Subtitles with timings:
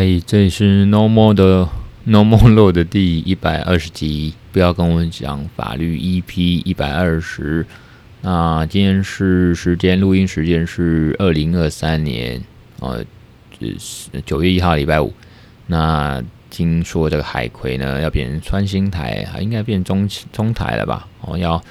[0.00, 1.68] 嗨，这里是 No More 的
[2.04, 4.32] No More Law 的第一百二十集。
[4.50, 7.66] 不要跟我讲法律 EP 一百二十。
[8.22, 12.42] 那今天是时间，录音时间是二零二三年，
[12.78, 13.04] 呃，
[13.78, 15.12] 是九月一号礼拜五。
[15.66, 21.06] 那听说这个海葵呢要变成穿心台，还应该变中中台了吧？
[21.20, 21.62] 哦，要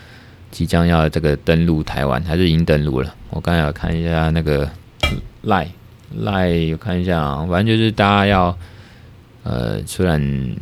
[0.51, 3.11] 即将要这个登陆台湾，还是已经登陆了？
[3.31, 4.69] 我刚才要看一下那个
[5.43, 5.69] Line。
[6.15, 8.57] 来，我看一下啊，反正就是大家要，
[9.43, 10.55] 呃，虽然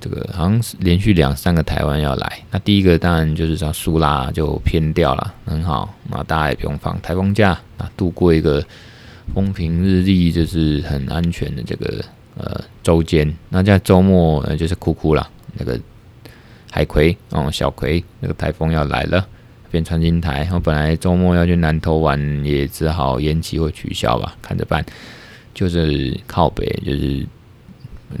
[0.00, 8.64] 这个好像是连续两三个台湾要来，那第一个当然就是叫苏拉就偏掉了，很好，那大家也不用放台风假，啊，度过一个
[9.34, 12.04] 风平日丽，就是很安全的这个
[12.36, 13.34] 呃周间。
[13.48, 15.80] 那在周末呃就是哭哭了，那个
[16.70, 19.26] 海葵哦，小葵那个台风要来了。
[19.74, 24.84] 变穿心台，我本来周末要去南投玩，也只好延期或取消吧，看着办。
[25.52, 27.26] 就是靠北，就是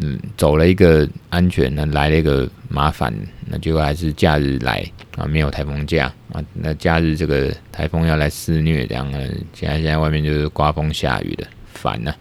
[0.00, 3.14] 嗯，走了一个安全，那来了一个麻烦，
[3.46, 4.84] 那结果还是假日来
[5.16, 6.42] 啊，没有台风假啊。
[6.52, 9.18] 那假日这个台风要来肆虐，这样呢，
[9.52, 12.12] 现在现在外面就是刮风下雨的，烦呐。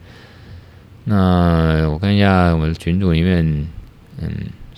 [1.03, 3.43] 那我看一下我们群组里面，
[4.21, 4.29] 嗯，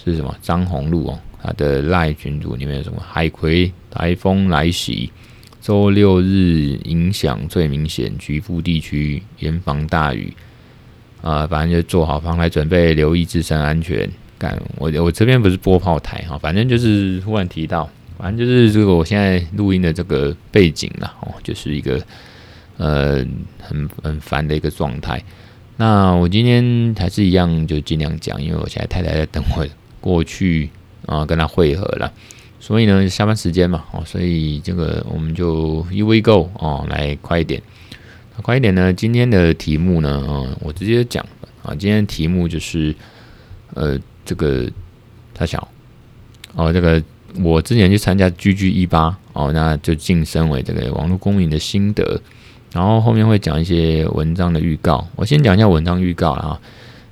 [0.02, 1.20] 是什么张宏路哦。
[1.46, 3.00] 他的赖群组里面有什么？
[3.00, 5.12] 海葵台风来袭，
[5.62, 10.34] 周六日影响最明显，局部地区严防大雨。
[11.22, 14.08] 啊、反正就做好防台准备，留意自身安全。
[14.38, 22.00] 干，我我这边不是播炮台哈，反正就是忽然提到，反正就是这个我现在录音的这个背景啦，哦，就是一个
[22.78, 23.26] 呃
[23.60, 25.20] 很很烦的一个状态。
[25.78, 29.66] 那我今天还是一样，就尽量讲，因为我现在太太在等我
[30.00, 30.70] 过去。
[31.08, 32.12] 啊，跟他会合了，
[32.60, 37.62] 所以呢，下班时间嘛，哦，所以这个我们就 here we go 哦，来快一点，
[38.42, 38.92] 快一点呢。
[38.92, 41.24] 今天的题目呢，嗯，我直接讲
[41.62, 42.96] 啊，今天的题目就是，
[43.76, 44.68] 呃，这个
[45.34, 45.66] 他想，
[46.56, 47.02] 哦，这个
[47.44, 52.20] 我之前去参加 GG 一八，哦，那就晋升为这个网络公民的心得，
[52.74, 55.08] 然后后面会讲一些文章的预告。
[55.16, 56.60] 我先讲一下文章预告啊，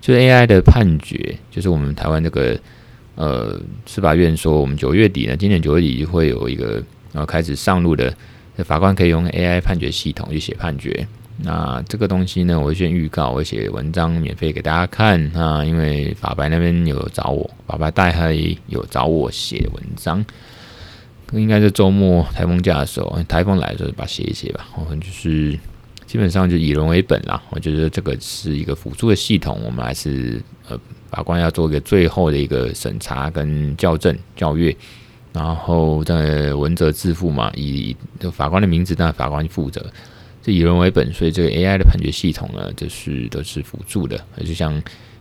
[0.01, 2.59] 就是 AI 的判决，就是我们台湾这个。
[3.15, 6.81] 呃，司法院说，我们九月底呢，今年九月底会有一个
[7.13, 8.11] 呃开始上路的
[8.65, 11.07] 法官可以用 AI 判决系统去写判决。
[11.37, 20.25] 那这个东西呢，我会先预告，我写文章免费给大家看啊，因为法白那边有找我，法白大黑有找我写文章，
[21.33, 24.67] 应该是周末台风假的时候，台风来的时候把写一写吧。
[24.75, 25.57] 我们就是
[26.07, 27.41] 基本上就以人为本啦。
[27.51, 30.79] 我觉得这个是一个辅助的系统，我们还是呃。
[31.15, 34.75] 法官要做一个最后的一个审查跟校正校阅，
[35.31, 37.95] 然后在文责自负嘛，以
[38.31, 39.85] 法官的名字，当然法官负责，
[40.41, 44.73] 这以人为本，所以这个 AI 的判决系统呢，就是都是辅助的，就像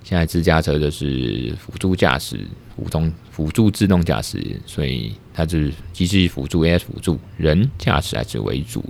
[0.03, 2.41] 现在自驾车就是辅助驾驶、
[2.74, 8.82] 辅通辅助自动驾驶，所以它就是机器辅助 AI 辅助，人驾驶还是为主，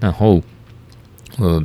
[0.00, 0.42] 然后
[1.38, 1.64] 呃。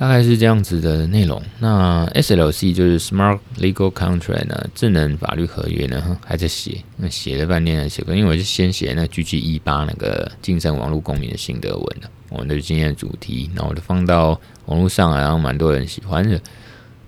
[0.00, 1.42] 大概是这样子的内容。
[1.58, 16.40] 那 SLC 就是 Smart Legal Contract 呢，智能法律合约呢，还在写，那写了半天才写过，因为我是先写那 GG 一八那个晋升网络公民的心得文的，我们的今天的主题，然后我就放到网络上，然后蛮多人喜欢的。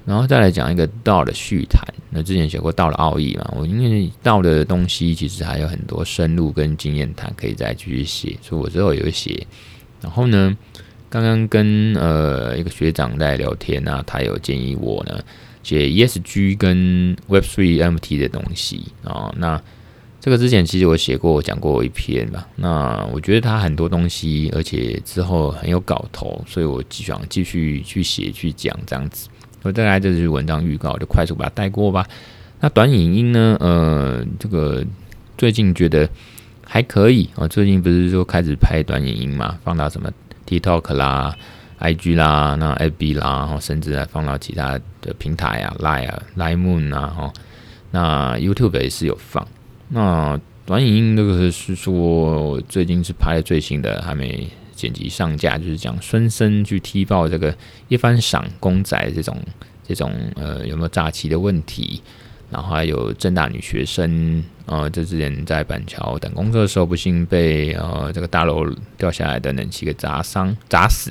[0.04, 1.80] 然后再来讲一个道的续谈。
[2.10, 9.46] 那之前写过道的奥义嘛，我因为道的东西其实还有很多深入跟经验谈可以再继续写，所以我之后也会写。
[10.02, 10.54] 然后呢，
[11.12, 15.20] 刚刚跟呃一个学长在聊天啊，他有建议我呢
[15.62, 19.30] 写 ESG 跟 Web3 NFT 的东西啊。
[19.36, 19.60] 那
[20.22, 22.48] 这个之前其实我写过，我讲过一篇吧。
[22.56, 29.28] 那我觉得他很多东西，而且之后很有搞头，所以我继续想继续去写去讲这样子。
[29.60, 32.08] 我再来这是文章预告，就快速把它带过吧。
[32.58, 33.54] 那短影音呢？
[33.60, 34.82] 呃，这个
[35.36, 36.08] 最近觉得
[36.64, 37.46] 还可以啊。
[37.46, 40.10] 最近不是说开始拍短影音嘛，放到什么
[40.46, 41.36] ？TikTok 啦
[41.80, 47.32] ，IG 啦，那 FB 啦，然后甚至还放到其他的平台啊，Line 啊，Line Moon 啊，哈，
[47.90, 49.46] 那 YouTube 也是有放。
[49.88, 57.54] 那短影音那个是说，最近是拍最新的，还没剪辑上架，就是讲孙生去踢爆这个
[57.88, 59.36] 一番赏公仔这种
[59.86, 62.00] 这种呃有没有诈欺的问题。
[62.52, 71.10] 然后还有政大女学生，呃，这之前在板桥等工作的时候，不幸被呃这个大楼掉下来的冷气给砸伤、砸死，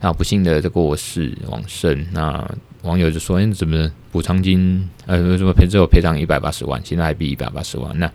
[0.00, 2.04] 那不幸的这过世往生。
[2.10, 2.44] 那
[2.82, 4.88] 网友就说：“你怎么补偿金？
[5.06, 7.96] 呃，什么赔最后赔偿一百八十万，新台币一百八十万？
[7.96, 8.10] 那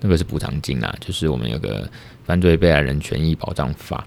[0.00, 1.88] 那个是补偿金啊，就是我们有个
[2.24, 4.04] 犯罪被害人权益保障法。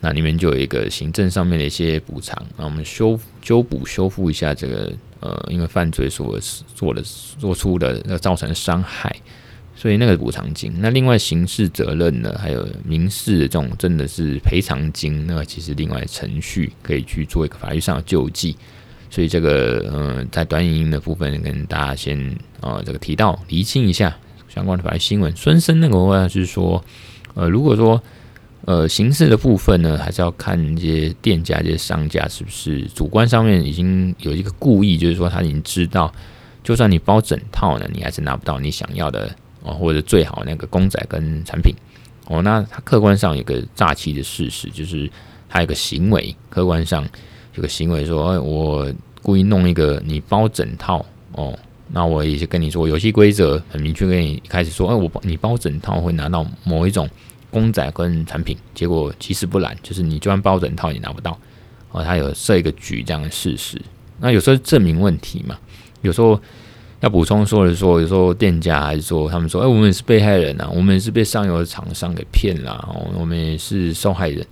[0.00, 6.38] 那里面就有一个行政上面的一些补偿，那我们修修补修复一下这个呃，因为犯罪所
[6.74, 7.02] 做的
[7.38, 9.14] 做出的那造成的伤害，
[9.74, 10.72] 所以那个补偿金。
[10.78, 18.56] 那另外刑事责任呢，还有民事的这种真的是赔偿金，那其实另外程序可以去做一个法律上的救济。
[19.10, 22.18] 所以这个呃，在短影音的部分跟大家先
[22.60, 24.16] 啊、呃、这个提到厘清一下
[24.48, 25.34] 相关的法律新闻。
[25.34, 26.84] 孙生那个话是说，
[27.34, 28.02] 呃，如果说。
[28.64, 36.12] 呃，形式的部分呢，还是要看一些店家、这些商家是不是主观上面已经有一个故意，就是说他已经知道，
[36.62, 41.72] 就算你包整套呢，你还是拿不到你想要的哦，或者最好那个公仔跟产品
[42.26, 42.42] 哦。
[42.42, 45.10] 那他客观上有个诈欺的事实，就是
[45.48, 47.08] 他有个行为，客观上
[47.54, 51.58] 有个行为说，哎，我故意弄一个你包整套哦，
[51.90, 57.08] 那我也是跟你说游戏规则很明确，跟你开始说，哎，我包你包整套会拿到某一种。
[57.50, 61.38] 公仔跟产品，结果其实不然，就是你就算包整套，你拿不到
[61.90, 62.04] 哦。
[62.04, 63.80] 他有设一个局这样的事实，
[64.20, 65.58] 那有时候证明问题嘛，
[66.02, 66.38] 有时候
[67.00, 74.46] 要补充说的说，有时候店家还是说他们说，哎，我们也是被害人啊，我们也是被上游的厂商给骗了，我们也是受害人。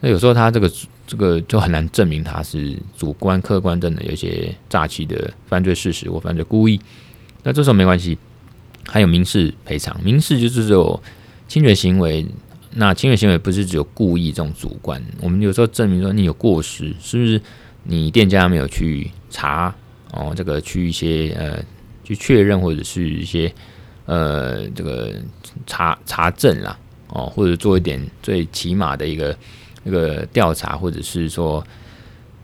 [0.00, 0.70] 那有时候他这个
[1.06, 6.78] 这个就很难证明他是主观客观真的有一些诈欺的犯罪事实或犯罪故意。
[7.42, 8.18] 那这时候没关系，
[8.86, 11.02] 还有民事赔偿，民事就是说。
[11.48, 12.26] 侵权行为，
[12.72, 17.40] 那侵权行为不是只有故意这种主观，我们有时候证明说你有过失，是不是？
[17.88, 19.72] 你店家没有去查
[20.10, 21.64] 哦，这个去一些呃
[22.02, 23.52] 去确认或者是一些
[24.06, 25.14] 呃这个
[25.68, 26.76] 查查证啦
[27.10, 29.38] 哦，或者做一点最起码的一个
[29.84, 31.64] 一个调查，或者是说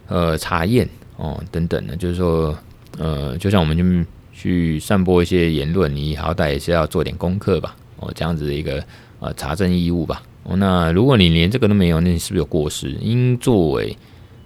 [0.06, 2.56] 呃查验哦等等的，就是说
[2.98, 7.74] 呃，就像我们就去散播一些言论，你好歹也是要做点功课吧。
[8.02, 8.84] 哦，这样子的一个
[9.20, 10.22] 呃查证义务吧。
[10.42, 12.90] 哦，那如果你连这个都没有，那你是不是有过失？
[13.00, 13.96] 应作为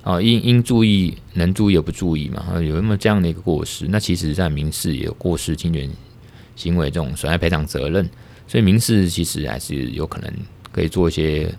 [0.02, 2.60] 啊，应应注意，能注意而不注意嘛？
[2.60, 5.88] 有那么这样的一个过失，那其实在民事有过失侵权
[6.54, 8.06] 行为这种损害赔偿责任，
[8.46, 10.30] 所以民事其实还是有可能
[10.70, 11.50] 可以做一些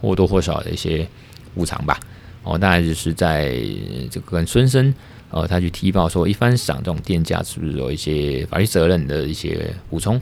[0.00, 1.06] 或多或少的一些
[1.54, 2.00] 补偿吧。
[2.42, 3.54] 哦，大概就是在
[4.10, 4.92] 这个跟孙生
[5.30, 10.20] 呃他去提报说一番赏这种店家是不是有一些法律责任的一些补充。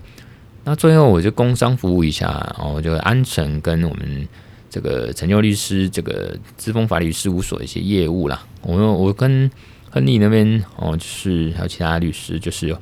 [0.64, 2.28] 那最后我就工商服务一下，
[2.58, 4.28] 然后就安诚跟我们
[4.70, 8.46] 这个成就律师这个资丰法律事务所一些业务啦。
[8.62, 9.50] 我我跟
[9.90, 12.74] 亨利那边哦，就是还有其他律师，就是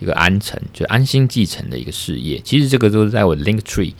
[0.00, 2.40] 一个安诚，就安心继承的一个事业。
[2.40, 3.94] 其实这个都是在我的 Link Tree，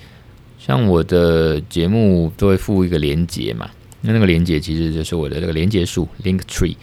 [0.58, 3.70] 像我的节目都会附一个连结嘛，
[4.00, 6.76] 那那个连结其实就是我的这个连结数 Link Tree。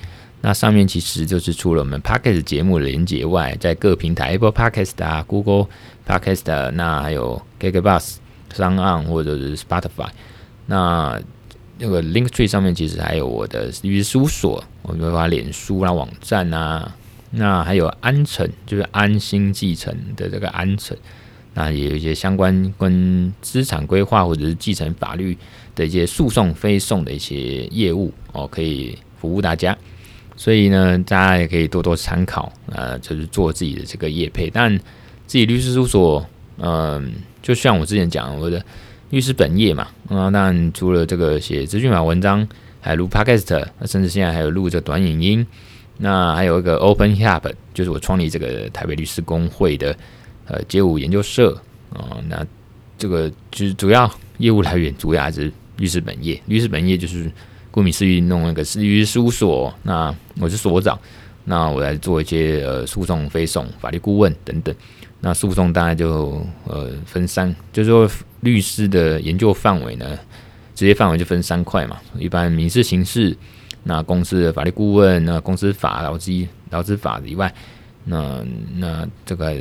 [0.48, 5.66] 那上面其实就是除了我们 Podcast 节目连接外，在各平台 Apple Podcast 啊、Google
[6.08, 8.18] Podcast，那还有 KKBOX、
[8.54, 10.10] SoundOn 或者是 Spotify，
[10.68, 11.20] 那
[11.80, 16.96] 那个 Linktree 上面其实还有我的律师事务所，我们会发脸书啊、网站啊，
[17.32, 20.96] 那还有安诚，就是安心继承的这个安诚，
[21.56, 25.36] 那也有一些相关跟资产规划或者是继承法律
[25.74, 29.76] 的一些诉讼、非讼的一些业务哦，可以服务大家。
[30.38, 34.50] 所以呢，大家也可以多多参考，呃，就是做自己的这个业配。
[34.50, 34.78] 但
[35.26, 36.26] 自己律师事务所，
[36.58, 38.64] 嗯、就像我之前讲，我的
[39.12, 42.46] 律师本业嘛，啊、呃，当然除了这个写资讯法文章，
[42.82, 45.48] 还录 podcast，甚至现在还有录这短影音。
[45.98, 49.96] 那还有一个 Open Hub，就是我创立这个台北律师工会的
[50.48, 51.58] 呃街舞研究社
[51.94, 52.46] 啊、那
[52.98, 56.40] 这个就是主要业务来源，主要还是律师本业。
[56.46, 57.32] 律师本业就是。
[57.76, 60.98] 顾名思义，弄那个律师事务所，那我是所长，
[61.44, 64.74] 那我来做一些呃诉讼、非讼、法律顾问等等。
[65.20, 70.18] 那诉讼大概就呃分三，就是说律师的研究范围呢，
[70.74, 71.98] 职业范围就分三块嘛。
[72.18, 73.36] 一般民事、刑事，
[73.84, 76.32] 那公司的法律顾问，那公司法、劳资、
[76.70, 77.54] 劳资法以外，
[78.06, 78.42] 那
[78.78, 79.54] 那这个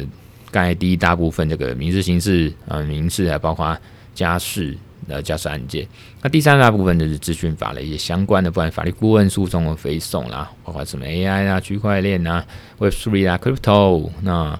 [0.52, 3.76] 刚才第一大部分这个民事、刑事啊，民事还包括
[4.14, 4.78] 家事。
[5.06, 5.86] 呃，家事案件，
[6.22, 12.42] 那第三大部分就是资讯法的一些相关的，不管法律顾问、诉讼和非讼啦，包括什么 AI 啊、区块链啊、
[12.78, 14.58] Web Three 啊、Crypto 那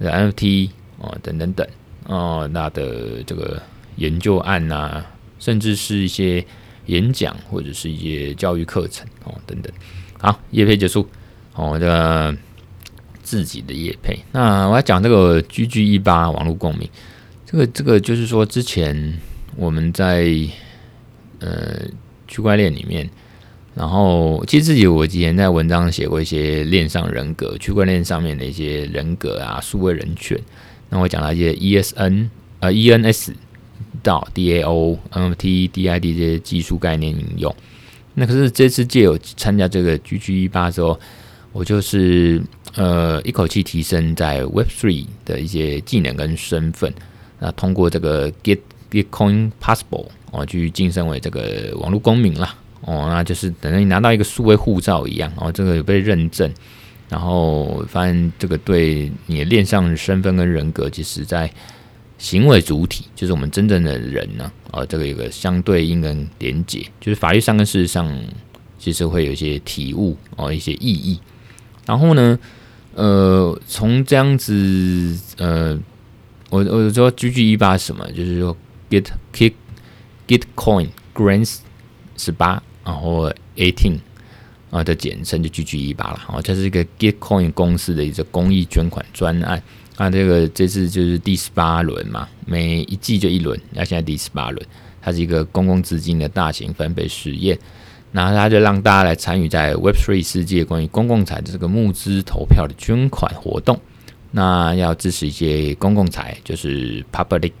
[0.00, 1.66] NFT 哦等等等
[2.04, 3.60] 哦，那的这个
[3.96, 5.04] 研究案呐，
[5.38, 6.42] 甚至是一些
[6.86, 9.70] 演讲或者是一些教育课程哦等等。
[10.18, 11.06] 好，业配结束
[11.54, 12.34] 哦，这个
[13.22, 14.18] 自己的业配。
[14.32, 16.88] 那我要讲这个 GG18 网络共鸣，
[17.44, 19.20] 这个这个就是说之前。
[19.56, 20.32] 我们在
[21.40, 21.80] 呃
[22.26, 23.08] 区块链里面，
[23.74, 30.38] 然后其实自己我之前在文章写过一些链上人格、区块链上面的一些人格啊、数位人权。
[30.88, 32.28] 那我讲了一些 ESN
[32.60, 33.32] 呃 ENS
[34.02, 37.54] 到、DAO、NFT、DID 这些技术概念应用。
[38.14, 40.98] 那可是这次借有参加这个 GG 一八之后，
[41.52, 42.42] 我就是
[42.74, 46.92] 呃一口气提升在 Web Three 的一些技能跟身份。
[47.38, 48.58] 那通过这个 Get
[48.92, 52.54] Bitcoin Passport 哦，去晋升为这个网络公民啦。
[52.82, 56.52] 哦，那就是等于你拿到一个数位护照一样哦，这个有被认证，
[57.08, 61.48] 然后发现这个对你的链上身份跟人格，其实在
[62.18, 68.12] 行为主体，就是我们真正的人呢，啊，这个有个相对应跟连结，就是法律上跟事实上
[68.78, 71.20] 其实会有一些体悟哦，一些意义。
[71.86, 72.38] 然后呢，
[72.94, 75.78] 呃，从这样子，呃，
[76.50, 78.56] 我我说 GG 一八什么，就是说
[78.92, 79.54] Get Kick
[80.28, 81.60] Gitcoin Grants
[82.18, 83.98] 十八，然后 eighteen
[84.70, 89.62] 啊的简称就 GG18 了，哦，这是一个 Gitcoin 公司的一个公益捐款专案。
[89.96, 94.66] 那这个这次就是第十八轮嘛，每一季就一轮，那现在第十八轮，
[95.00, 97.58] 它是一个公共资金的大型分配实验，
[98.10, 103.80] 然后它就让大家来参与在 Web3 世界关于公共财的这个募资投票的捐款活动，
[104.30, 107.52] 那要支持一些公共财，就是 public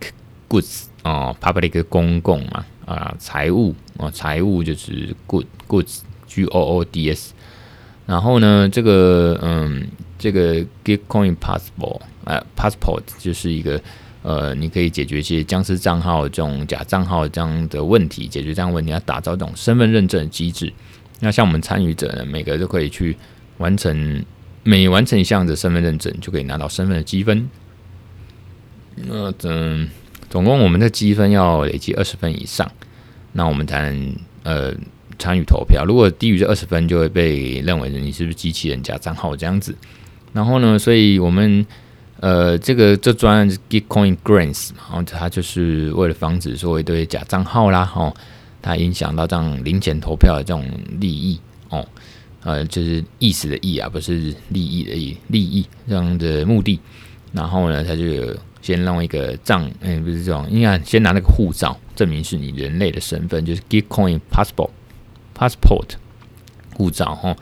[0.48, 7.32] goods 哦，public 公共嘛，啊，财务啊，财务就是 good goods G O O D S，
[8.06, 9.86] 然后呢，这个嗯。
[10.18, 13.82] 这个 Gitcoin Passport，呃，Passport 就是一个
[14.22, 20.72] 呃，你可以解决一些僵尸账号这种假账号这样的问题，解决这样问题，要打造这种身份认证的机制。
[21.18, 23.16] 那像我们参与者呢，每个都可以去
[23.58, 24.24] 完成，
[24.62, 27.50] 每完成一项的身份认证，就可以拿到身份的积分。
[28.94, 29.88] 那总
[30.32, 32.66] 总共我们的积分要累积二十分以上，
[33.32, 34.72] 那我们才能呃
[35.18, 35.84] 参与投票。
[35.84, 39.76] 如果低于这二十分，就会被认为你是不是机器人假账号这样子。
[40.32, 41.66] 然后呢，所以我们
[42.20, 48.10] 呃，这个这专 Gitcoin Grants，然后它就是为了防止说一堆假账号啦，哦，
[48.62, 50.64] 它影响到这样零钱投票的这种
[50.98, 51.86] 利益哦，
[52.42, 56.80] 呃，就是意思的意啊，不是利益的意，利益这样的目的。
[57.32, 65.96] 然后呢，他就有先弄一个账，哎，不是这种，应该先拿那个护照证明是你人类的身份，就是 Gitcoin Passport，Passport
[66.74, 67.36] 护照哈，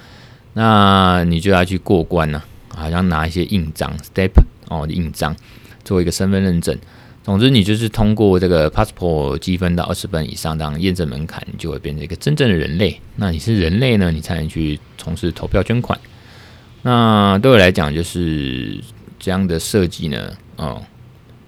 [0.54, 2.42] 那你就要去过关呢、
[2.74, 4.32] 好像拿一些印章，step
[4.68, 5.36] 哦，印章
[5.84, 6.76] 作为一个身份认证。
[7.22, 12.98] 总之，你就是通过这个 passport 积分到二十分以上，当验证门槛，你就会变成一个真正的人类。
[13.16, 16.00] 那你是人类呢，你才能去从事投票捐款。
[16.80, 18.82] 那对我来讲，就是
[19.18, 20.82] 这样的设计呢，哦，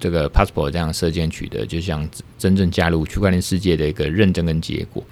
[0.03, 2.07] 这个 passport 这样设计取得，就像
[2.37, 5.03] 真正加入区块链世界的一个认证跟结果。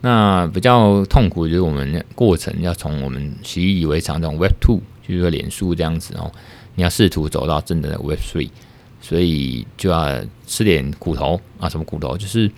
[0.00, 4.80] 那比较痛苦就是我们过程要从我们习以为常这种 Web Two。
[5.04, 6.30] 就是说，脸书这样子哦，
[6.76, 8.48] 你要试图走到真正的 Web Three，
[9.00, 11.68] 所以就要吃点苦头啊！
[11.68, 12.16] 什么苦头？
[12.16, 12.48] 就是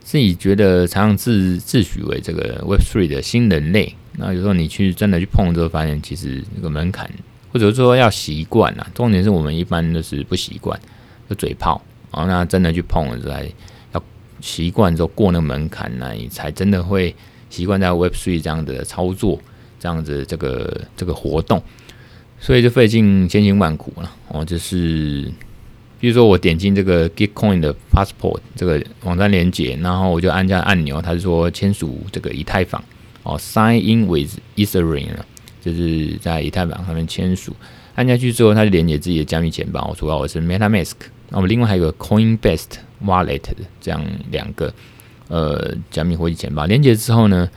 [0.00, 3.94] 自己觉得常常自自诩为这个 Web Three 的新人类。
[4.18, 7.10] 那有时候你去真的去碰之后，发现其实这个门槛，
[7.50, 8.86] 或者说要习惯啊。
[8.94, 10.78] 重点是我们一般都是不习惯，
[11.28, 11.80] 就嘴炮
[12.10, 12.24] 啊。
[12.24, 13.36] 那真的去碰了之后，
[13.92, 14.02] 要
[14.40, 17.14] 习惯之后过那个门槛，那你才真的会
[17.50, 19.40] 习惯在 Web Three 这样的操作，
[19.78, 21.62] 这样子这个这个活动。
[22.38, 25.32] 所以就费尽千辛万苦了哦，就是
[25.98, 32.84] 比如说我点进这个 Gitcoin 的 Passport 这个网站连接，然后我就按下按钮，它就说签署这个以太坊
[33.22, 35.16] 哦，Sign in with Ethereum，
[35.62, 37.56] 就是在以太坊上面签署。
[37.94, 40.92] 按下去之后，它就连接自己的加密钱包，主要我是 MetaMask，
[41.30, 42.64] 那么另外还有个 Coinbase
[43.04, 44.72] Wallet 的这样两个
[45.28, 46.66] 呃加密货币钱包。
[46.66, 47.48] 连接之后呢，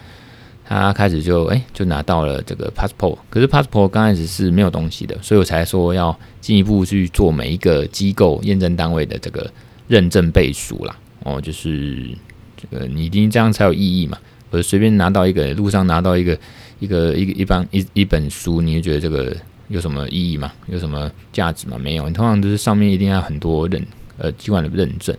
[0.65, 9.51] 他开始就哎，就拿到了这个 passport，可是 passport 刚开始是没有东西的，所以我才说要进一步去做每一个机构验证单位的这个
[9.87, 10.97] 认证背书啦。
[11.23, 12.09] 哦，就是
[12.55, 14.17] 这个你一定这样才有意义嘛，
[14.49, 16.37] 我随便拿到一个路上拿到一个
[16.79, 19.35] 一个一个一般一一本书，你就觉得这个
[19.69, 20.51] 有什么意义吗？
[20.67, 21.77] 有什么价值吗？
[21.79, 23.83] 没有，你通常都是上面一定要很多认
[24.17, 25.15] 呃机关的认证，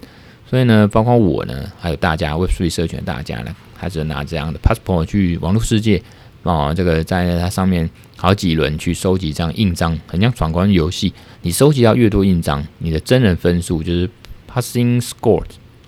[0.49, 3.57] 所以呢，包括我呢，还有大家 Web3 社群的大家呢。
[3.83, 6.03] 他只能拿这样的 passport 去网络世界
[6.43, 11.11] 哦，这个在它上面好几轮去收集这样印章，很像闯关游戏。
[11.41, 14.11] 你收集到越多印章，你的真人分数就是
[14.47, 15.43] passing score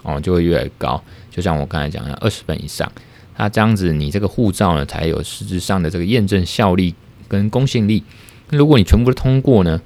[0.04, 1.04] 哦，就会越来越高。
[1.30, 2.90] 就像我刚才讲的，二十分以上，
[3.36, 6.94] 那这样子你这个护照呢才有实质上的这个验证效力
[7.28, 8.02] 跟公信力。
[8.52, 9.80] 如果你全部都通过呢？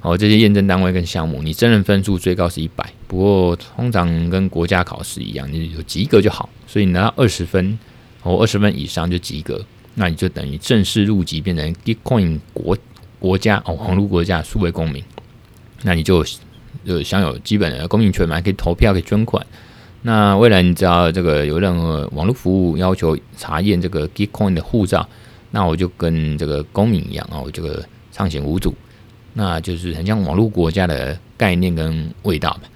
[0.00, 6.48] 哦，这些验证单位跟项目，你真人分数最高是一百，不过通常跟国家考试一样，你有及格就好。
[6.66, 7.78] 所以你拿到二十分，
[8.24, 12.76] 哦，二十分以上就及格，那你就等于正式入籍，变成 Gitcoin 国
[13.20, 15.00] 国家哦，网络国家数位公民，
[15.82, 16.24] 那你就
[16.84, 19.46] 就享有基本的公民权嘛，可以投票，可以捐款。
[20.02, 25.08] 那未来你只要这个有任何网络服务要求查验这个 Gitcoin 的护照，
[25.52, 28.74] 那我就跟这个公民一样啊，我这个畅行无阻，
[29.34, 32.68] 那就是很像网络国家的概念跟味道嘛。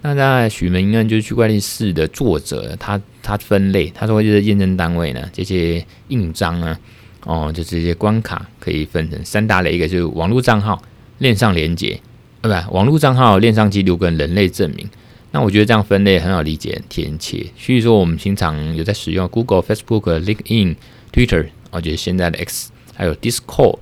[0.00, 6.78] 那在许铭恩就是区块链四的作者，他他分类，他说就是验证单位呢，这些印章啊，
[7.24, 10.80] 哦，就这些关卡可以分成三大类，一个就是网络账号、
[11.18, 12.00] 链上连接，
[12.42, 14.88] 呃，不，网络账号、链上记录跟人类证明。
[15.30, 17.44] 那我觉得这样分类很好理解、很贴切。
[17.58, 20.76] 所以说，我们平常有在使用 Google、Facebook、LinkedIn、
[21.12, 23.78] Twitter，哦，就是现在的 X，还有 Discord，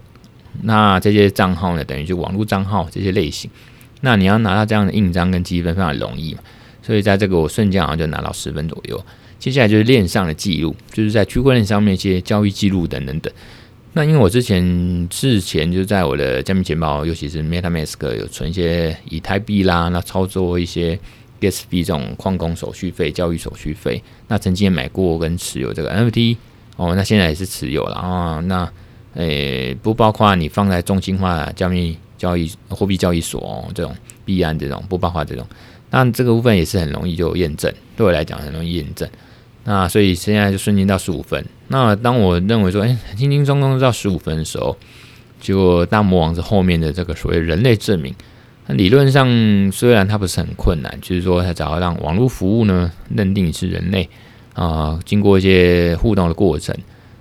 [0.63, 3.51] 那这些账号呢，等于就网络账号这些类型。
[4.01, 6.41] 那你要拿到这样的印章跟积分非常容易嘛，
[6.83, 9.05] 所以在这个我瞬间好像就拿到十分左右。
[9.39, 13.33] 接下来就是链上的记录，就是在区块链上面一些交易记录等等等。
[13.93, 20.99] 那因为我之前之前就在我的加密钱包，尤其是 MetaMask 有存一些以太币啦，那操作一些。
[21.39, 26.35] gas 费这种矿工手续费、交易手续费，那曾经也买过跟持有这个 NFT
[26.77, 28.41] 哦，那现在也是持有了啊。
[28.47, 28.71] 那
[29.15, 35.47] 诶、不包括你放在中心化加密交易货币交易所，这种币安这种不包括这种。
[35.91, 39.09] 那这个部分也是很容易就验证，对我来讲很容易验证。
[39.65, 41.45] 那所以现在就瞬间到十五分。
[41.69, 44.77] 那当我认为说，哎、轻轻松松到十五分的时候，
[45.41, 48.15] 结果大魔王是后面的这个所谓人类证明。
[48.67, 49.27] 那理论上
[49.73, 54.09] 虽然它不是很困难，就是说它只要让网络服务呢认定你是人类
[54.57, 56.75] 啊、经过一些互动的过程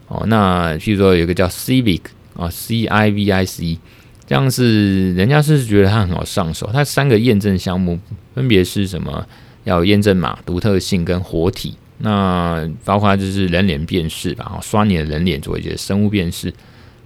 [0.08, 2.02] 哦，那譬如说有一个叫 Civic
[2.36, 3.78] 啊，C I V I C，
[4.26, 6.70] 这样是人家是觉得它很好上手。
[6.72, 8.00] 它三个验证项目
[8.34, 9.28] 分别是什么？
[9.66, 11.76] 要验证码、独特性跟活体。
[11.98, 16.54] 那包括就是人脸辨识吧，刷你的人脸做一些生物辨识，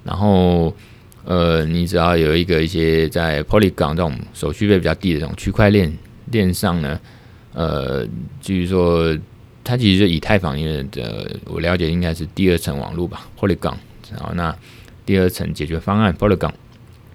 [0.04, 0.74] 然后。
[1.26, 5.96] 呃，你只要有一个一些在 Polygon 这种手续费比较低的这种区块链
[6.32, 7.00] 链上呢，
[7.54, 8.04] 呃，
[8.42, 9.16] 就是说
[9.70, 10.58] 它其实以太坊
[10.90, 13.76] 的，我了解应该是第二层网络吧，Polygon，
[14.12, 14.56] 然后那
[15.06, 16.52] 第二层解决方案 Polygon，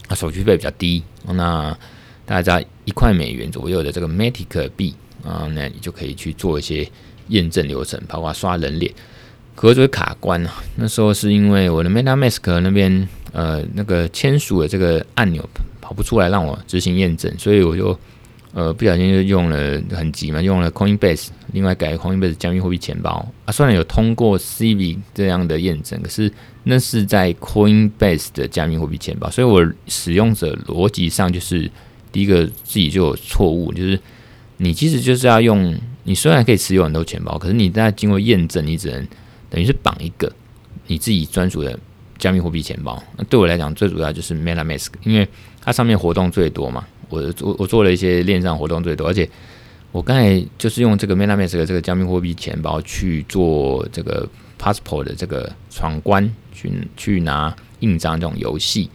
[0.07, 1.77] 啊，手续费比较低，那
[2.25, 6.89] 大家一块美元左右的这个 Matic 币啊，那你就可以去做一些
[7.29, 8.93] 验证流程，包括刷人脸。
[9.57, 13.09] 可是卡关啊，那时候是因为我的 MetaMask 那边。
[13.35, 15.45] 呃，那个签署的这个按钮
[15.81, 17.99] 跑不出来，让我执行验证，所以我就
[18.55, 31.71] 呃不小心就用了很急嘛，用了 Coinbase，另外改 Coinbase 加密货币钱包啊，虽然有通过 c v 这样的验证，可是那是在 Coinbase 的加密货币钱包，所以我使用者逻辑上就是
[32.11, 34.01] 第一个自己就有错误，就是
[34.57, 39.07] 你其实就是要用，你虽然可以持有很多钱包，可是你在经过验证，你只能
[39.51, 40.33] 等于是绑一个
[40.87, 41.79] 你自己专属的。
[42.17, 45.29] 加密货币钱包，那对我来讲最主要就是 MetaMask，因为
[45.61, 46.87] 它上面活动最多嘛。
[47.09, 49.29] 我做我做了一些链上活动最多，而且
[49.93, 54.29] 我刚才就是用这个 MetaMask 的这个加密货币钱包去做这个
[54.61, 58.89] Passport 的这个闯关去去拿印章这种游戏，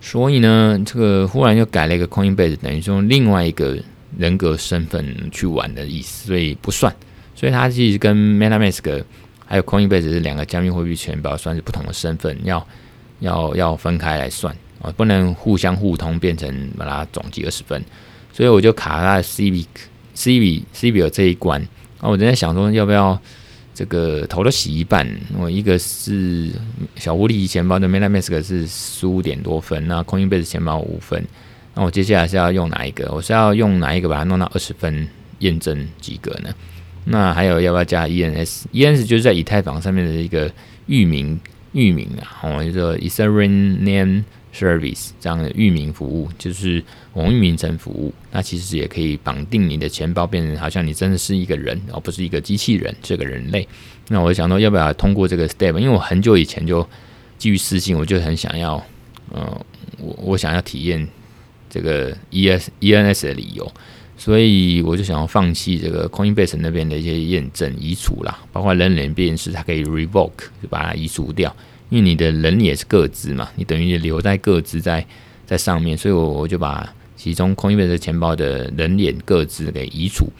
[0.00, 3.76] 所以呢，这个忽然又改了一个 Coinbase，等于说用另外一个
[4.18, 6.94] 人格身份去玩的意思，所以不算。
[7.34, 9.04] 所以它其实跟 MetaMask。
[9.48, 12.66] 还有 Coinbase 是两个加密货币钱包，算是不同的身份，要
[13.20, 17.82] 要要分开来算啊，不能互相互通，变成把它总计二十分。
[18.32, 19.66] 所以我就卡在 Civic
[20.14, 21.66] Civic Civic 这一关
[22.00, 23.18] 那，我正在想说要不要
[23.74, 25.08] 这个头都洗一半。
[25.38, 26.50] 我一个是
[26.96, 31.24] 小狐狸钱包的 MetaMask 是十五点多分，那 Coinbase 钱包五分，
[31.74, 33.10] 那我接下来是要用哪一个？
[33.12, 35.08] 我是要用哪一个把它弄到二十分
[35.38, 36.50] 验证及格呢？
[37.04, 40.50] 那还有要不要加 ENS？ENS 就是在以太坊上面的一个
[40.86, 41.38] 域名
[41.72, 44.24] 域名啊，哦，就说 Ethereum Name
[44.56, 48.12] Service 这样的域名服务，就是网域名称服务。
[48.32, 53.68] 那其实也可以绑定你的钱包，变成好像你真的是一个人，而不是一个机器人，这个人类。
[54.08, 55.78] 那我想说，要不要通过这个 step？
[55.78, 56.88] 因为我很久以前就
[57.36, 58.74] 基于私信，我就很想要，
[59.30, 59.66] 呃，
[59.98, 61.06] 我我想要体验
[61.68, 63.70] 这个 ES ENS 的理由。
[64.18, 71.54] 所以我就想要放弃这个 Coinbase 那边的一些验证移除啦，包括人脸辨识，它可以 revoke 就把它移除掉，
[71.90, 75.06] 因为你的人也是个资嘛，你等于留在个资在
[75.44, 80.32] 在上面，所以我我就把其中 Coinbase 钱包的人脸个资给移除，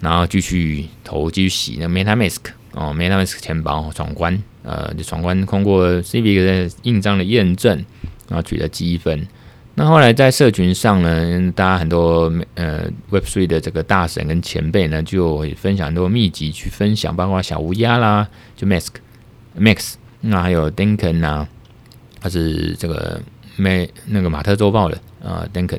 [0.00, 2.38] 然后继续投继续洗那 MetaMask
[2.72, 7.84] 哦，MetaMask 钱包闯关，呃，就闯关通过 c i v i 的印章的验证，
[8.28, 9.26] 然后取得积分。
[9.80, 18.90] 那后来在社群上呢，大家很多呃 Web Three 的这个大神跟前辈呢，就分享很多秘籍去分享，包括小乌鸦啦，就 Mask
[19.58, 21.48] Max，那还有 Duncan 啊，
[22.20, 23.22] 他是这个
[23.56, 25.78] 美那个马特周报的啊 Duncan，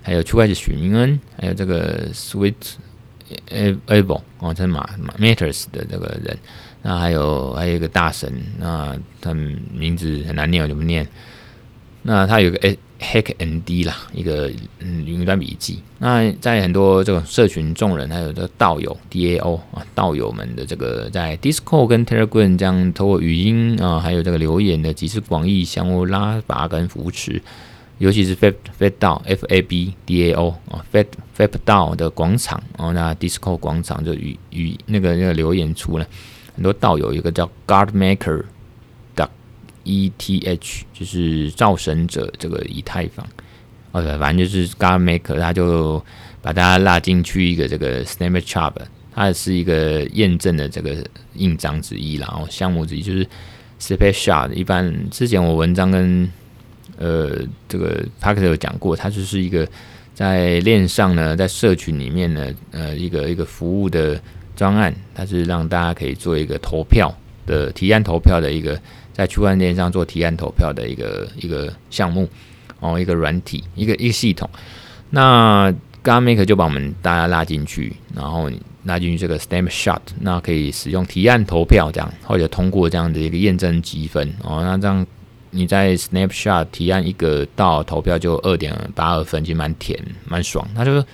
[0.00, 2.54] 还有区块链许明恩，还有这个 Sweet
[3.86, 4.88] Able 哦，这马
[5.18, 6.38] Matters 的这个人。
[6.80, 11.06] 那还有还有一个大神，那他名字很难念，我怎么念？
[12.00, 15.80] 那他有个 Hack Hack N D 啦，一个嗯云端笔记。
[15.98, 27.42] 那在很多这种社群众人，还有这个道友 DAO 啊，道友们的这个在 Discord 跟 Telegram 这样透过语音啊，还有这个留言的集思广益，相互拉拔跟扶持。
[27.98, 36.06] 尤其是 Fab Fab DAO F A B D A O 啊，Fab Fab DAO 的广场哦，那 Discord 广场就与与那个那个留言处呢。
[36.54, 38.42] 很多道友，一个叫 Guard Maker
[39.84, 43.26] ETH，就是造神者这个以太坊。
[43.92, 46.02] OK，反正就是 Godmaker，他就
[46.40, 48.72] 把大家拉进去一个这个 Snapchat，
[49.14, 50.96] 它是一个验证的这个
[51.34, 53.26] 印章之一，然后项目之一就是
[53.80, 54.52] Snapchat。
[54.52, 56.30] 一般之前我文章跟
[56.98, 59.68] 呃这个 Parker 有讲过，它就是一个
[60.14, 64.20] 在链上呢，在社群里面呢，呃一个一个服务的。
[64.54, 67.12] 专案，它是让大家可以做一个投票
[67.46, 68.78] 的提案投票的一个，
[69.12, 72.28] 在区块链上做提案投票的一个一个项目
[72.80, 74.48] 哦，一个软体，一个一个系统。
[75.10, 75.72] 那
[76.02, 78.50] GodMaker 就把我们大家拉进去，然后
[78.84, 84.62] 拉进去这个 Snapshot，那可以使用提案投票这样，或者通过这样的一个验证积分哦。
[84.62, 85.06] 那这样
[85.50, 90.66] 你在 Snapshot 提案一个到投票就二点八二分，其实蛮甜蛮爽。
[90.74, 91.04] 他就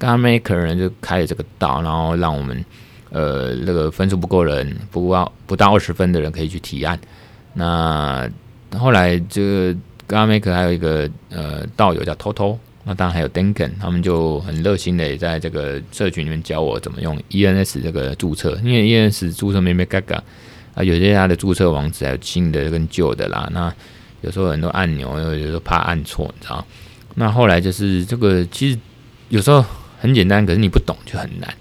[0.00, 2.64] GodMaker 呢就开了这个道，然后让我们。
[3.14, 6.98] 呃，那个分数不够人，不到不到二十分的人可以去提案。
[7.54, 8.28] 那
[8.78, 9.74] 后来这个
[10.06, 20.22] g a m a k e 还有一个呃道友叫 Toto，那当然还有 Duncan，他们就很热心的也在这个社群里面教我怎么用 ENS 这个注册，因为 ENS 注册没没嘎嘎
[20.74, 23.48] 啊，有些它的注册网址还有新的跟旧的啦。
[23.52, 23.72] 那
[24.22, 26.64] 有时候很多按钮，有时候怕按错，你知道？
[27.14, 28.78] 那后来就是这个其实
[29.28, 29.62] 有时候
[30.00, 31.52] 很简单，可是你不懂就很难。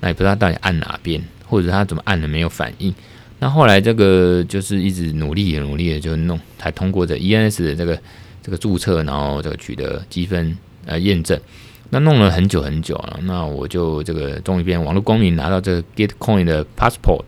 [0.00, 2.94] 那也不知道到底按哪边，或者他怎么按的没有反应。
[3.44, 8.00] 那后来这个就是一直努力努力的就弄，才通过这 ENS 的这个
[8.42, 11.38] 这个注册，然后这个取得积分呃验证。
[11.90, 17.20] 那弄了很久很久了，那我就这个终于变网络公民，拿到这个 Gitcoin 的 passport。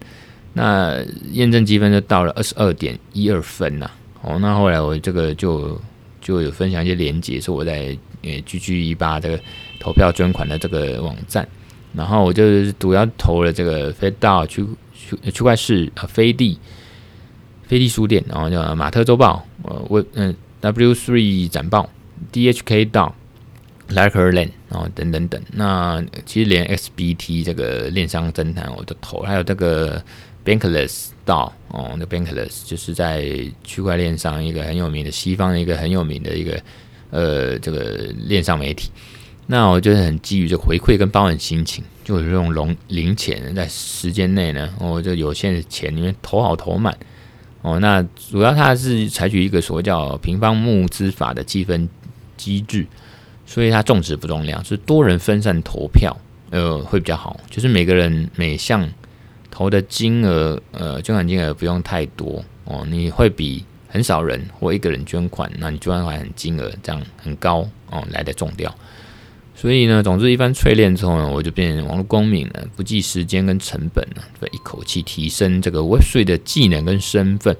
[0.55, 3.90] 那验证积分就到了二十二点一二分呐。
[4.22, 5.79] 哦，那后来我这个就
[6.22, 9.38] 就有分享一些连接，说我在呃 GG18 这个
[9.79, 11.46] 投票捐款的这个网站。
[11.92, 14.64] 然后我就主要投了这个飞到区
[15.08, 16.58] 区区块市呃飞地
[17.66, 21.88] 飞地书店，然后叫马特周报，呃我嗯 W three 展报
[22.32, 23.14] DHK 到
[23.90, 25.40] Likerland 然后等等等。
[25.52, 30.02] 那其实连 XBT 这个链商侦探我都投，还有这个
[30.44, 33.28] Bankless 到哦，那 Bankless 就是在
[33.64, 36.60] 区块链上一个很有名的西方的一个很有名的一个
[37.10, 38.90] 呃这个链上媒体。
[39.48, 46.96] 那我就是很基于这回馈跟包含心情，就是用龙零钱在时间内呢，我就有限的钱里面投好投满
[47.62, 47.78] 哦。
[47.78, 51.88] 那主要它是采取一个所谓叫平方募资法的积分
[52.37, 52.85] 机制，
[53.46, 56.16] 所以它重质不重量，是多人分散投票，
[56.50, 57.38] 呃，会比较好。
[57.48, 58.88] 就是每个人每项
[59.48, 68.74] 投的金额，呃，捐款金额不用太多哦，你会比很少人或一个人捐款，那你捐款很金额这样很高哦来的重掉。
[69.58, 77.56] 所以呢，总之一番淬炼之后呢，我就变成网络公民了，不计时间跟成本了，一口气提升这个 Web3 的技能跟身份，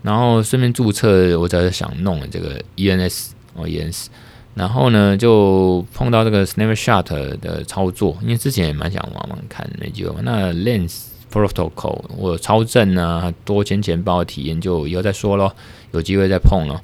[0.00, 4.06] 然后顺便注册，我只是想弄这个 ENS 哦 ENS，
[4.54, 7.02] 然后呢就碰到这个 Snapshot
[7.40, 10.14] 的操作，因为之前也蛮想玩玩看，没机会。
[10.22, 15.52] 那 Lens Protocol 我超正啊，多钱钱包体验就以后再说咯，
[15.90, 16.80] 有机会再碰咯。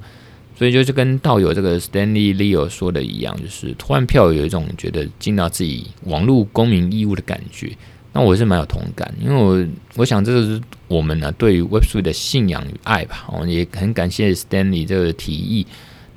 [0.57, 7.71] 所以就是跟道友这个 Stanley Leo 说的一样，就是突然票有一种觉得尽到自己网络公民义务的感觉。
[8.11, 9.63] 那我是蛮有同感，因为我
[9.97, 13.25] 我想这个是我们呢对于 Web3 的信仰与爱吧。
[13.31, 15.67] 我也很感谢 Stanley 这个提议，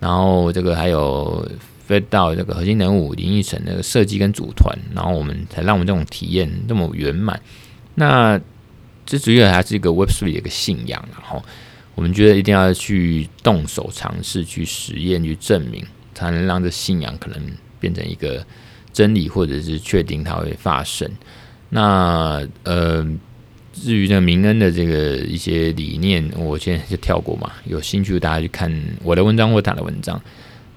[0.00, 1.46] 然后这个还有
[1.87, 7.38] Fed 到这个核心人物林奕晨那个设计跟组团，然后我们才让我们这种体验这么圆满。
[7.94, 8.40] 那
[9.05, 11.44] 这主要还是一个 Web3 的一个信仰，然后。
[11.96, 17.38] 我们觉得一定要去动手尝试、去实验、去证明，才能让这信仰可能
[17.79, 18.42] 变成一个
[18.92, 21.11] 真理，或者是确定它会发生。
[21.68, 23.07] 那呃，
[23.74, 27.53] 至于呢，明恩的这个一些理念，我现在就跳过嘛。
[27.66, 28.72] 有兴趣大家去看
[29.03, 30.18] 我的文章或他的文章。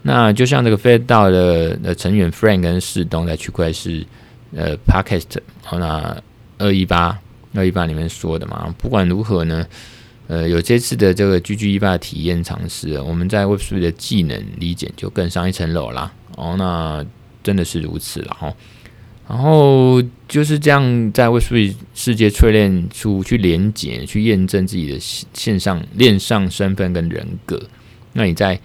[0.02, 4.06] 那就像这个 Fed 道的的成员 Frank 跟世东在区块市
[4.54, 6.22] 呃 Podcast 好，那
[6.58, 7.18] 二一八
[7.54, 9.66] 二一八里面说的嘛，不管如何呢。
[10.28, 16.12] 呃，有这次的这个 GG18 的体验尝试，我们在 Web3 的技能理解就更上一层楼啦。
[16.38, 17.06] 哦，那
[17.44, 18.54] 真的是如此了哈。
[19.28, 27.62] 然后就是这样，在 Web3 世界淬炼出去连接、去验证自己的线上链上身份跟人格。
[28.14, 28.58] 那你在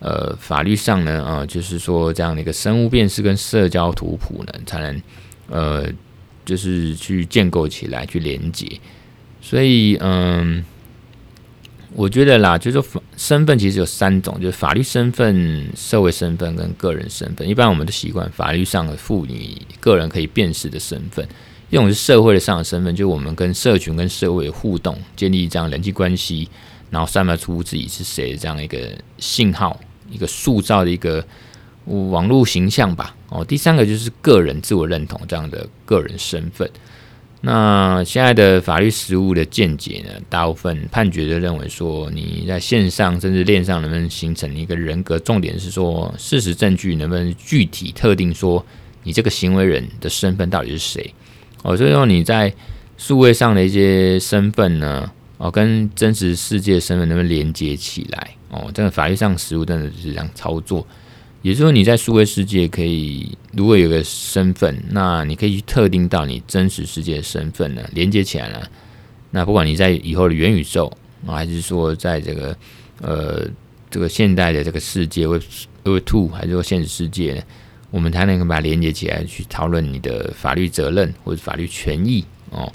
[0.00, 1.24] 呃法律上呢？
[1.26, 5.02] 呃，就是说这样的一个生物辨识跟社交图谱呢，才能
[5.48, 5.86] 呃
[6.44, 8.70] 就是去建构起来、去连接。
[9.40, 10.62] 所以嗯。
[11.98, 17.48] 我觉得啦，就是说身份其实有三种，就是法律身份、社会身份跟个人身份。
[17.48, 21.26] 一般我们都习惯法律上的赋予个人可以辨识的身份，
[21.70, 26.46] 一种是社会的上的身份，就我们跟社群、跟社会互动，建立这样人际关系，
[26.90, 28.78] 然后散发出自己是谁的这样一个
[29.16, 29.80] 信号，
[30.10, 31.24] 一个塑造的一个
[31.86, 33.16] 网络形象吧。
[33.30, 36.70] 哦，第三个就是个人自我认同这样的个人身份。
[37.48, 48.66] 那现在的法律实务的见解呢，大部分判决都认为说，你在线上甚至链上能不能形成一个人格，重点是说事实证据能不能具体特定说
[49.04, 51.14] 你这个行为人的身份到底是谁？
[51.62, 52.52] 哦，所以说你在
[52.98, 58.30] 数位上的一些身份呢，哦，跟真实世界身份能不能连接起来？
[58.50, 60.84] 哦，这个法律上实务真的是这样操作。
[61.46, 68.68] 也就是说，你在数位世界可以，如果有个身份，那你可以去特定到你真实世界的身份呢，连接起来了。
[69.30, 70.92] 那不管你在以后的元宇宙
[71.24, 72.56] 啊，还是说在这个
[73.00, 73.48] 呃
[73.88, 75.42] 这个现代的这个世界，Web
[75.84, 77.44] Web Two，还是说现实世界，
[77.92, 82.72] 我们才能够把它连接起来，去讨论你的法律责任或者法律权益哦。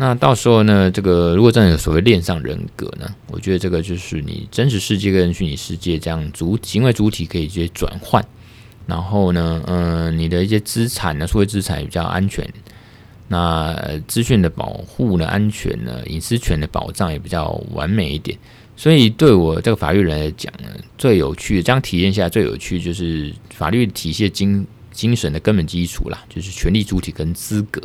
[0.00, 8.24] 那到时候呢，这个如果真的有所谓链上人格呢，我觉得这个就是你真实世界跟虚拟世界这样主行为主体可以直接转换，
[8.86, 12.50] 然后呢，嗯、你的一些资产呢，数位资产也比较安全，
[13.28, 18.38] 那资讯的保护呢，安全呢，隐私权的保障也比较完美一点。
[18.78, 27.82] 所以对我这个法律人来讲呢，最有趣这样体验下最有趣就是法律体系精精神的根本基础啦，就是权利主体跟资格。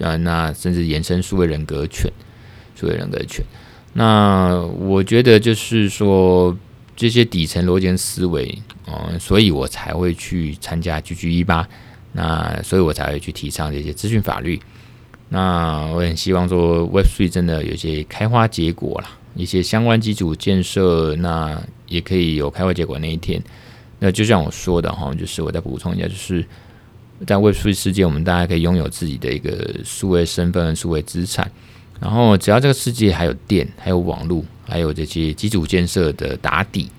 [0.00, 2.10] 啊，那甚至延伸数位人格权，
[2.74, 3.44] 数位人格权。
[3.94, 6.54] 那我觉得就是说
[6.94, 11.64] 这些底层逻辑思维，嗯，所以我才会去参加 GG188。
[12.12, 14.60] 那所以我才会去提倡这些资讯法律。
[15.30, 23.42] 那我很希望说 Web3 真的有些开花结果啦，一些相关基础建设，那也可以有开花结果那一天。
[23.98, 26.44] 那就像我说的哈，就是我再补充一下，就是。
[27.24, 31.50] 在 Web3 世界，我们大家可以拥有自己的一个数位身份、数位资产。
[31.98, 36.90] 然后，只要这个世界还有电、还有网络、还有这些基础建设的打底，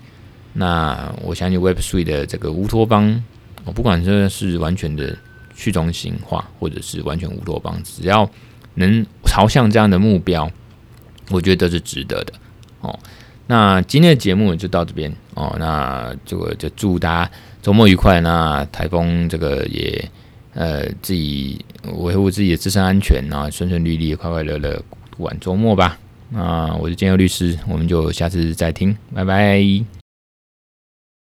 [0.54, 3.22] 那我相信 Web3 的这个乌托邦，
[3.64, 5.16] 我不管这是完全的
[5.54, 8.28] 去中心化，或者是完全乌托邦，只要
[8.74, 10.50] 能朝向这样的目标，
[11.30, 12.32] 我觉得都是值得的。
[12.80, 12.98] 哦，
[13.46, 15.54] 那今天的节目就到这边哦。
[15.60, 17.30] 那这个就祝大家。
[17.60, 20.10] 周末愉快，那台风这个也
[20.54, 21.64] 呃自己
[21.96, 24.82] 维护自己的自身安全，啊顺顺利利、快快乐乐
[25.16, 25.98] 过完周末吧。
[26.30, 29.97] 那我是建佑律师，我们就下次再听，拜拜。